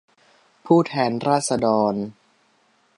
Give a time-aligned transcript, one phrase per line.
[0.65, 1.93] ผู้แทนราษฎร